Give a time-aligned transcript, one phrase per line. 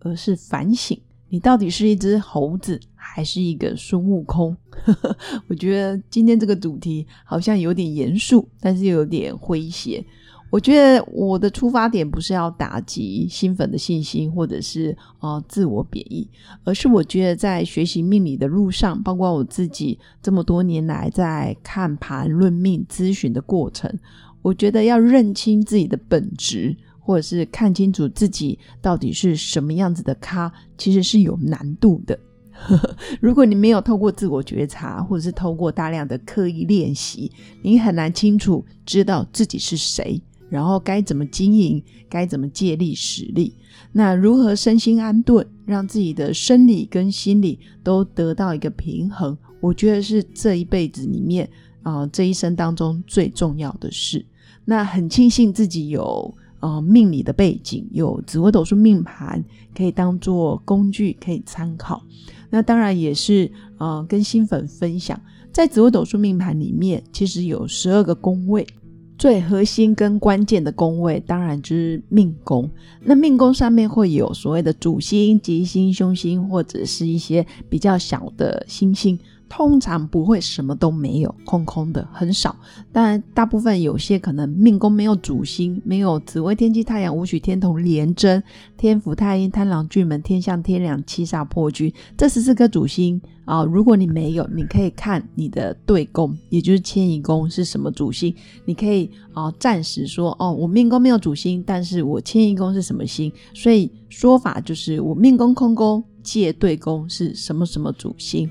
[0.00, 4.56] 而是反省，你到底是一只猴子还是一个孙悟空？
[5.48, 10.04] 我觉得今天这个主题好像有点严肃，但是又有点诙谐。
[10.50, 16.28] 我觉得我的出发点不是要打击新粉的信心，或者是呃自我贬义，
[16.64, 23.96] 而是我觉得在学习命理的路上，包括我自己这么多年来在看盘论命咨询的过程，
[24.42, 26.76] 我觉得要认清自己的本质，
[27.10, 32.16] 或者是看清楚自己到底是什么样子的咖，其实是有难度的。
[33.20, 40.22] 如果你没有透过自我觉察，或者是透过大量的刻意练习，你很难清楚知道自己是谁。
[40.48, 43.56] 然后该怎么经营，该怎么借力使力？
[43.90, 49.36] 那如何身心安顿，让自己的生理跟心理都得到一个平衡？
[49.60, 51.50] 我觉得是这一辈子里面
[51.82, 54.24] 啊，这一生当中最重要的事。
[54.64, 59.44] 那很庆幸自己有呃命理的背景，有紫微斗数命盘
[59.76, 62.02] 可以当做工具可以参考。
[62.48, 65.20] 那当然也是呃跟新粉分享，
[65.52, 68.66] 在紫微斗数命盘里面，其实有十二个宫位。
[69.18, 72.66] 最核心跟关键的宫位，当然就是命宫。
[73.02, 79.18] 那命宫上面会有所谓的主星、吉星、凶星，或者是一些比较小的星星。
[79.50, 82.54] 通常不会什么都没有，空空的很少。
[82.92, 88.40] 但大部分有些可能命宫没有主星，没有紫微、天机、太阳、武曲、天同、廉贞、
[88.78, 93.64] 天府、太阴、贪狼、巨门、天象、天梁、七煞、破军这十四颗主星啊。
[93.64, 98.32] 如果你没有，你可以看你的对宫，也就是迁移宫是什么主星。
[98.64, 103.30] 你可以啊暂时说哦，我命宫没有主星，但是我迁移宫是什么星？
[103.52, 108.48] 所以说法就是我命宫空宫借对宫是什么什么主星。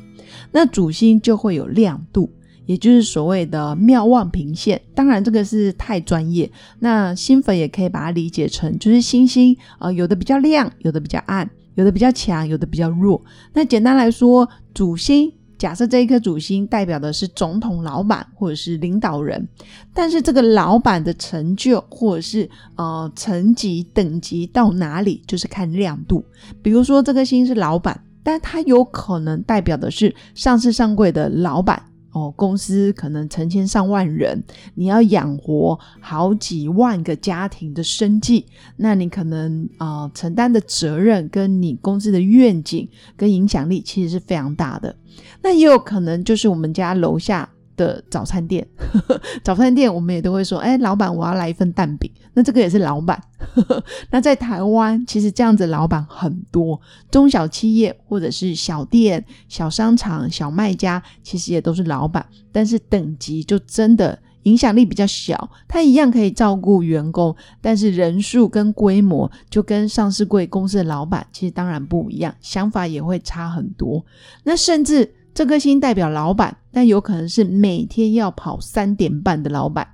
[0.51, 2.29] 那主星就会有亮度，
[2.65, 4.79] 也就是所谓的妙望平线。
[4.93, 6.51] 当然，这个是太专业。
[6.79, 13.21] 那新粉也可以把它理解成，就是星星啊，有的比较亮，有的比较暗，有的比较强，有的比较弱。
[13.53, 19.45] 那简单来说，主星假设这一颗主星代表的是总统、老板或者是领导人，
[19.93, 26.23] 但是这个老板的成就或者是呃层级等级到哪里，就是看亮度。
[26.61, 28.01] 比如说，这颗星是老板。
[28.29, 31.81] 但它有可能代表的是上市上柜的老板
[32.11, 34.43] 哦，公司可能成千上万人，
[34.75, 38.45] 你要养活好几万个家庭的生计，
[38.77, 44.95] 那你可能啊承担的责任跟你公司的愿景跟影响力其实是非常大的。
[45.41, 47.49] 那也有可能就是我们家楼下。
[47.79, 48.67] 的早餐店，
[49.41, 52.11] 早餐店我们也都会说，哎，老板，我要来一份蛋饼。
[52.33, 53.21] 那这个也是老板。
[54.11, 56.79] 那在台湾，其实这样子老板很多，
[57.09, 65.49] 中小企业或者是小店、小商场、小卖家，其实也都是老板，但是等级就真的影响力比较小。
[65.67, 74.05] 他一样可以照顾员工，但是人数跟规模就跟上市贵公司的老板其实当然不一样，想法也会差很多。
[74.43, 75.15] 那甚至。
[75.39, 79.87] 这颗星代表老板，但有可能是每天要跑三点半的老板，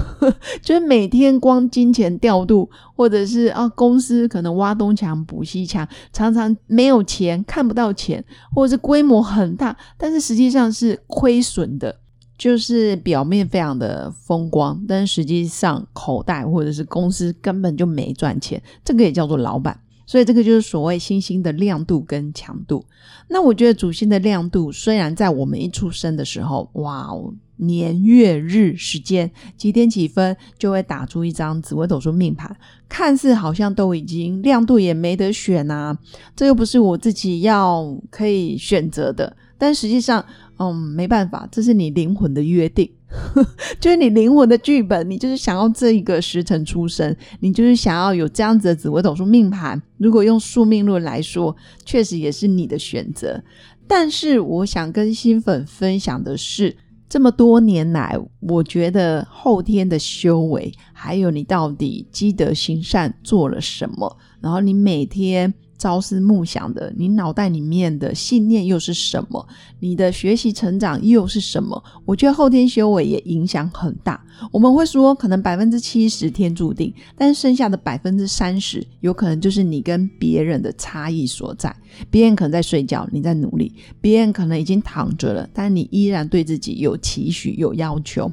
[0.60, 8.22] 就是每天光金钱调度，或者是啊公司可能挖东墙补西墙，常常没有钱看不到钱，
[8.54, 11.96] 或者是规模很大，但是实际上是亏损的，
[12.36, 19.80] 就是表面非常的风光，但实际上口袋或者是公司根本就没赚钱，这个也叫做老板。
[20.10, 22.84] 所以这个就是所谓星星的亮度跟强度。
[23.28, 32.56] 那我觉得主星的亮度，虽然在我们一出生的时候，哇哦，年月日时间几点几分就会打出一张紫微斗数命盘，
[32.88, 35.96] 看似好像都已经亮度也没得选啊，
[36.34, 39.36] 这又不是我自己要可以选择的。
[39.60, 40.24] 但实际上，
[40.58, 42.90] 嗯，没办法，这是你灵魂的约定。
[43.80, 49.80] 就是你灵魂的剧本，你就是想要这一个时辰出生，你就是想要有这样子的紫微斗数命盘。
[49.98, 51.54] 如果用宿命论来说，
[51.84, 53.42] 确实也是你的选择。
[53.86, 56.76] 但是我想跟新粉分享的是，
[57.08, 65.52] 这么多年来，我觉得后天的修为，还有你到底积德行善做了什么，然后你每天。
[65.80, 69.48] 朝思暮想的，你脑袋里面的信念又是什么？
[69.78, 71.82] 你的学习成长又是什么？
[72.04, 74.22] 我觉得后天修为也影响很大。
[74.52, 81.74] 我们会说，可能百分之七十天注定，但剩下的百分之三十，有可能就是你跟别人的差异所在。
[82.10, 83.72] 别人可能在睡觉，你在努力；
[84.02, 88.30] 别人可能已经躺着了，但你依然对自己有期许、有要求。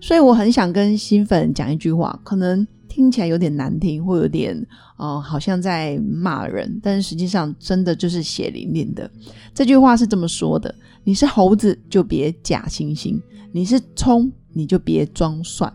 [0.00, 2.66] 所以我很想跟新粉讲一句话，可能。
[2.98, 4.66] 听起来有点难听，或有点
[4.96, 9.08] 哦，好像在骂人，但是实际上真的就是血淋淋的。
[9.54, 10.74] 这句话是这么说的：
[11.04, 13.16] 你是猴子就别假惺惺，
[13.52, 15.72] 你是葱你就别装蒜。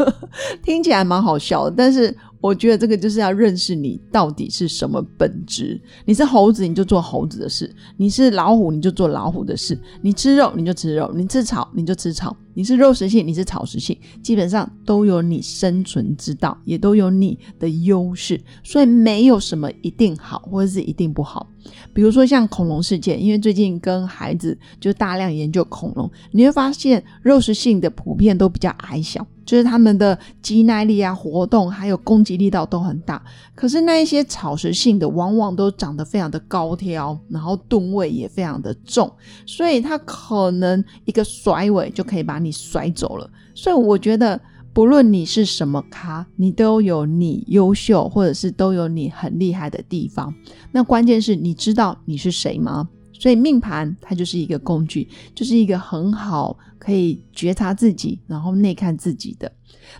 [0.64, 2.16] 听起来蛮好笑的，但是。
[2.42, 5.80] 我觉得这个就是要认识你到底是什么本质。
[6.04, 7.66] 你是猴子，你就做猴子的事；
[7.96, 9.78] 你是老虎，你就做老虎的事。
[10.02, 12.36] 你吃肉，你就吃肉；你吃草，你就吃草。
[12.54, 18.38] 你是肉食性，你是草食性，基本上都有你生存之道，也都有你的优势。
[18.62, 21.48] 所以没有什么一定好，或者是一定不好。
[21.94, 29.26] 比如说像恐龙事件，因为最近跟孩子就大量研究恐龙，你会发现肉食性的普遍都比较矮小。
[29.44, 33.22] 就是他们的肌耐力啊、活动还有攻击力道都很大，
[33.54, 39.12] 可是那一些草食性的往往都长得非常的高挑，然后吨位也非常的重，
[39.46, 43.30] 所以它可能一个甩尾就可以把你甩走了。
[43.54, 44.40] 所以我觉得，
[44.72, 50.34] 不论你是什么咖，你都有你优秀，或者是都有你很厉害的地方。
[50.70, 52.88] 那关键是你知道你是谁吗？
[53.22, 59.52] 所以命盘它就是一个工具，就是一个很好可以觉察自己，然后内看自己的。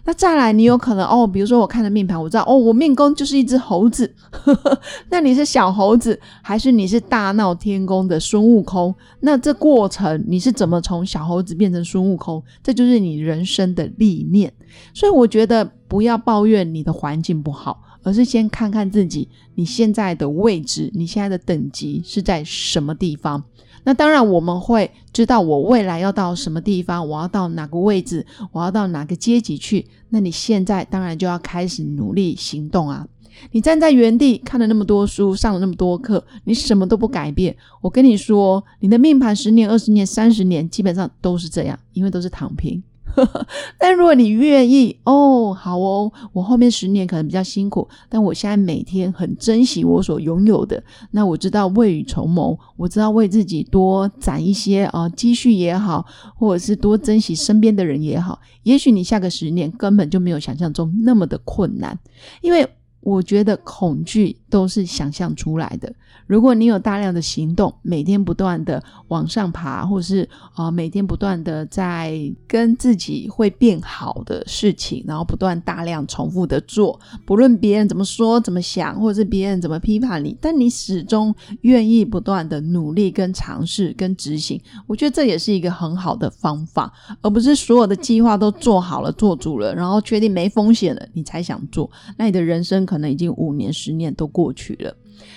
[0.04, 4.76] 那再来，你有可能哦，比如说我看了命盘，我知道哦，我命宫就是一只猴子呵呵。
[5.08, 8.92] 那你是小猴子，还是你是大闹天宫的孙悟空？
[9.20, 12.42] 那这过程你是怎么从小猴子变成孙悟空？
[12.60, 14.52] 这就是你人生的历练。
[14.92, 17.80] 所以我觉得不要抱怨你的环境不好。
[18.02, 23.42] 而是先看看自己，你现在的位置，你现在的等级是在什么地方？
[23.84, 29.84] 那当然，我们会知道我未来要到什么地方，我要到哪个位置，我要到哪个阶级去。
[30.10, 33.06] 那你现在当然就要开始努力行动啊！
[33.50, 37.56] 你站在原地看了那么多书，上了那么多课，你什么都不改变。
[37.80, 42.80] 我跟你说，你的命盘十年、二十年、三十年，基本上都是这样，因为都是躺平。
[43.78, 50.82] 但如果你愿意哦，好哦，我后面十年可能比较辛苦，但我现在每天很珍惜我所拥有的。
[51.10, 58.40] 那我知道未雨绸缪，我知道为自己多攒一些啊积蓄也好，或者是多珍惜身边的人也好。
[58.62, 61.98] 也许你下个十年根本就没有想象中那么的困难，
[62.40, 62.68] 因为。
[63.04, 65.90] 我觉得恐惧都是想象出来的。
[66.26, 92.82] 如果你有大量的行动，每天不断的往上爬，或是啊每天不断的在跟自己会变好的事情，然后不断大量重复的做，不论别人怎么说、怎么想，或者是别人怎么批判你，但你始终愿意不断的努力、跟尝试、跟执行，我觉得这也是一个很好的方法，而不是所有的计划都做好了、做足了，然后确定没风险了，你才想做，那你的人生。
[92.82, 94.96] 可能已经五年、十年都过过去了，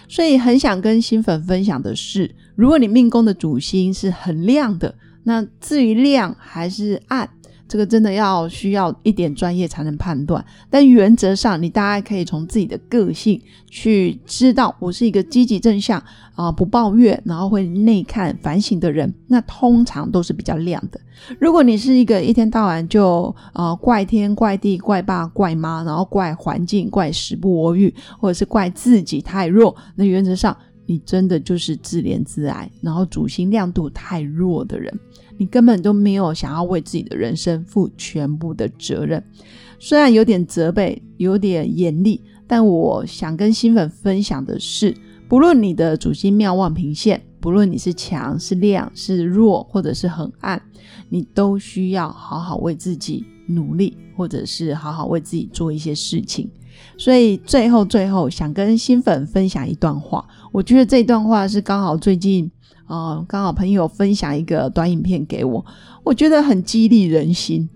[0.10, 7.30] 所以很想跟新粉分享的是，如果你命宫的主星是很亮的，那至于亮还是暗。
[7.68, 16.02] 这个真的要需要一点专业才能判断，但原则上你大概可以从自己的个性去知道，我是一个积极正向
[16.36, 21.00] 啊，不抱怨，然后会内看反省的人，那通常都是比较亮的。
[21.40, 34.94] 如果你是一个一天到晚就啊怪天怪地怪爸怪妈，然后怪环境怪时不我与，或者是怪自己太弱，那原则上你真的就是自怜自哀，然后主心亮度太弱的人。
[35.38, 39.24] 你根本都没有想要为自己的人生负全部的责任，
[39.80, 44.96] 虽然有点责备，有点严厉，但我想跟新粉分享的是，
[45.28, 50.62] 不论你的主星妙望平线，不论你是强是亮是弱，或者是很暗，
[51.10, 56.50] 你都需要好好为自己努力，或者是好好为自己做一些事情。
[56.98, 62.50] 所以最后最后想跟新粉分享一段话，我觉得这段话是刚好最近。
[62.88, 65.66] 哦，刚好朋友分享一个短影片给我，
[66.04, 67.68] 我觉得很激励人心。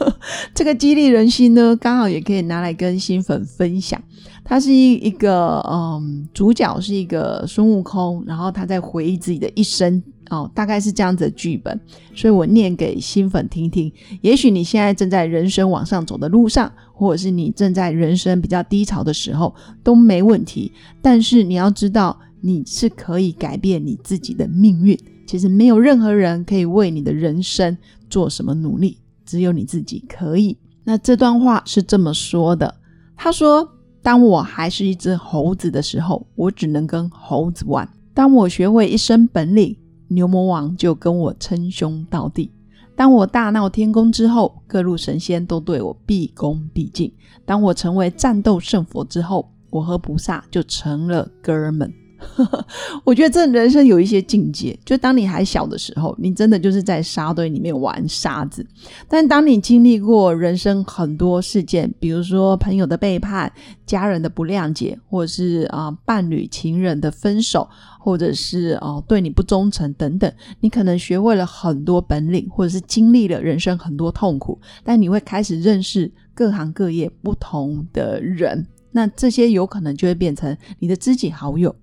[0.54, 3.98] 这个激励人心呢，刚好也可以拿来跟新粉分享。
[4.44, 11.78] 他是一一个，嗯，主角是一个孙悟空，然后他在回忆自己的一生，哦，大概是这样子的剧本。
[12.14, 13.90] 所以我念给新粉听听。
[14.20, 20.72] 也许你现在正在人生往上走的路上，或者是你正在人生比较低潮的时候，都没问题。
[21.00, 22.18] 但是你要知道。
[22.40, 24.98] 你是可以改变你自己的命运。
[25.26, 27.76] 其实没有任何人可以为你的人生
[28.08, 30.56] 做什么努力，只有你自己可以。
[30.84, 32.74] 那这段话是这么说的：
[33.14, 33.68] 他说，
[34.02, 39.76] 当我还是一只猴子的时候，我只能跟猴子玩；当我学会一身本领，
[40.08, 42.50] 牛魔王就跟我称兄道弟。
[42.96, 47.12] 当我大闹天宫之后，各路神仙都对我毕恭毕敬。
[47.44, 51.92] 当我成为战斗圣佛之后，我和菩萨就成了哥们。
[53.04, 58.62] 我觉得这人生有一些境界，就当你还小的时候，你真的就是在沙堆里面玩沙子；
[59.08, 63.52] 但当你经历过人生很多事件，比如说朋友的背叛、
[63.86, 67.68] 家人的不谅解，或者是啊伴侣、情人的分手，
[67.98, 81.74] 或者是哦对你不忠诚等等，你可能学会了很多本领，或者是经历了人生很多痛苦，但你会开始认识各行各业不同的人，那这些有可能就会变成你的知己好友。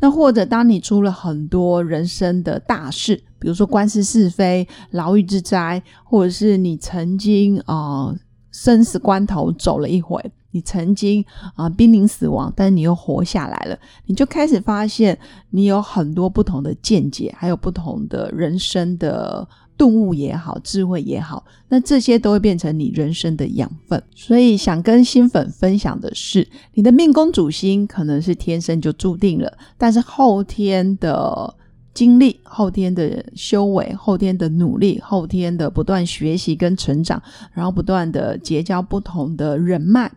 [0.00, 8.14] 那或者当你出了很多人生的大事，比如说官司是非、牢狱之灾，或者是你曾经啊
[8.50, 11.24] 生死关头走了一回，你曾经
[11.54, 15.18] 啊濒临死亡，但是你又活下来了，你就开始发现
[15.50, 19.48] 你有很多不同的见解，还有不同的人生的。
[19.76, 24.00] 动物也好，智慧也好，那这些都会变成你人生的养分。
[24.14, 31.54] 所以，想跟新粉分享的是，你的命宫主星可能是天生就注定了，但是后天的
[31.94, 37.20] 经历、后天的修为、后天的努力、后天的不断学习跟成长，
[37.52, 40.10] 然后不断的结交不同的人脉。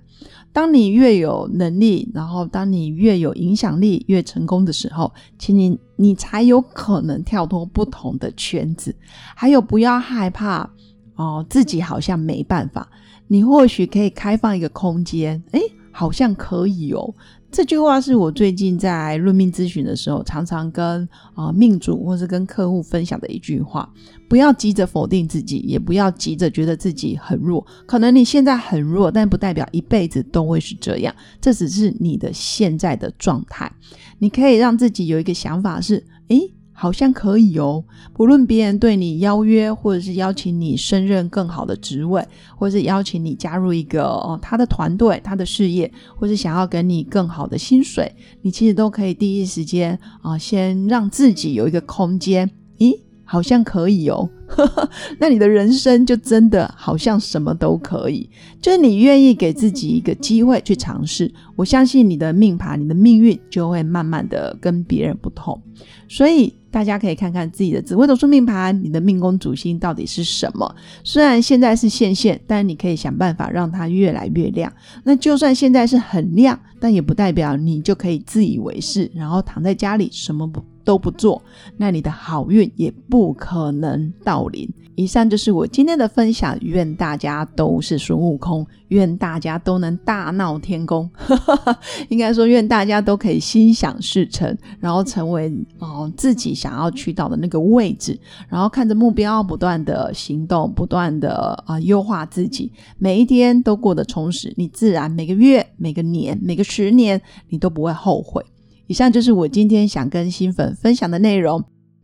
[0.56, 8.96] 当你越有能力，然后当你越有影响力、越成功的时候，请你你才有可能跳脱不同的圈子。
[9.36, 10.70] 还有，不要害怕
[11.16, 12.90] 哦，自己好像没办法。
[13.28, 15.60] 你或许可以开放一个空间，诶，
[15.92, 17.14] 好像可以哦。
[17.56, 23.90] 这句话是我最近在论命咨询的时候，常常跟啊命主或是跟客户分享的一句话：
[24.28, 27.66] 不要急着否定自己，也不要急着觉得自己很弱。
[27.86, 31.16] 可能你现在很弱，但不代表一辈子都会是这样。
[31.40, 33.72] 这只是你的现在的状态。
[34.20, 36.54] 你可以让自己有一个想法是：诶。
[36.76, 37.84] 好像可以哦。
[38.14, 42.24] 不论别人对你邀约，或者是邀请你升任更好的职位，
[42.56, 52.52] 或者是邀请你加入一个哦他的团队、他的事业，或是想要给你更好的薪水，你其实都可以第一时间啊，先让自己有一个空间。
[52.78, 53.00] 咦？
[53.28, 54.30] 好像可以哦，
[55.20, 58.30] 那你的人生就真的好像什么都可以，
[58.62, 65.60] 就是你愿意给自己一个机会去尝试，我相信你的命盘、你的命运就会慢慢的跟别人不同。
[66.08, 70.76] 所以大家可以看看自己的紫微斗数命盘，你的命宫主星到底是什么？
[71.06, 74.70] 虽然现在是线线，但你可以想办法让它越来越亮。
[75.06, 80.62] 那就算现在是很亮，但也不代表你就可以自以为是，然后躺在家里什么不。
[80.86, 81.42] 都不做，
[81.78, 84.70] 那你的好运也不可能到临。
[84.96, 91.10] 以上就是我今天的分享，愿大家都是孙悟空，愿大家都能大闹天宫。
[92.08, 108.42] 应该说，愿大家都可以心想事成，然后成为哦自己想要去到的那个位置，然后看着目标不断的行动，不断的啊优化自己，每一天都过得充实，你自然每个月、每个年、每个十年，你都不会后悔。
[108.88, 111.64] 以上就是我今天想跟新粉分享的内容。